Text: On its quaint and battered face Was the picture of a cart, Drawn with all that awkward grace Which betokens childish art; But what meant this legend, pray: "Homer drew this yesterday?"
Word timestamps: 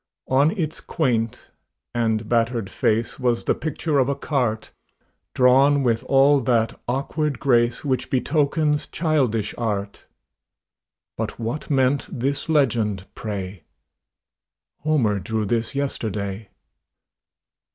On 0.29 0.49
its 0.57 0.79
quaint 0.81 1.51
and 1.93 2.27
battered 2.27 2.71
face 2.71 3.19
Was 3.19 3.43
the 3.43 3.53
picture 3.53 3.99
of 3.99 4.09
a 4.09 4.15
cart, 4.15 4.71
Drawn 5.35 5.83
with 5.83 6.03
all 6.05 6.39
that 6.39 6.79
awkward 6.87 7.39
grace 7.39 7.85
Which 7.85 8.09
betokens 8.09 8.87
childish 8.87 9.53
art; 9.59 10.05
But 11.19 11.37
what 11.37 11.69
meant 11.69 12.07
this 12.11 12.49
legend, 12.49 13.05
pray: 13.13 13.61
"Homer 14.79 15.19
drew 15.19 15.45
this 15.45 15.75
yesterday?" 15.75 16.49